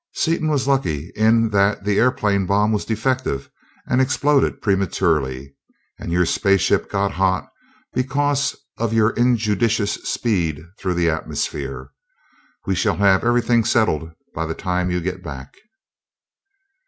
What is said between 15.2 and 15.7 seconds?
back."